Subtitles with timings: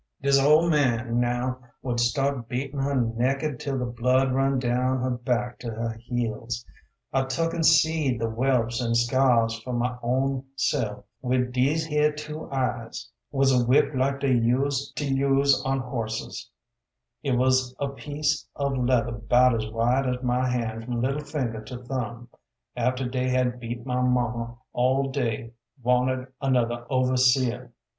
[0.19, 5.11] Dis ol' man, now, would start beatin' her nekkid 'til the blood run down her
[5.11, 6.65] back to her heels.
[7.13, 12.11] I took an' seed th' whelps an' scars fer my own self wid dese here
[12.11, 12.51] two eyes.
[12.51, 15.61] ([HW struck out: this whip she said,] was a whip like dey use to use
[15.63, 16.49] on horses);
[17.21, 20.99] it wuz a piece [SP: peice] of leather 'bout as wide as my han' from
[20.99, 22.27] little finger to thumb.
[22.75, 25.51] After dey had beat my muma all dey
[25.83, 27.71] wanted another overseer.